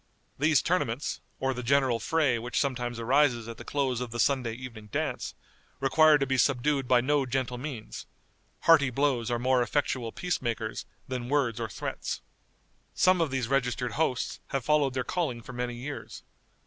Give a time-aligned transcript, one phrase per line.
[0.39, 4.53] These tournaments, or the general fray which sometimes arises at the close of the Sunday
[4.53, 5.35] evening dance,
[5.79, 8.07] require to be subdued by no gentle means:
[8.61, 12.21] hearty blows are far more effectual peace makers than words or threats.
[12.95, 16.23] Some of these registered hosts have followed their calling for many years.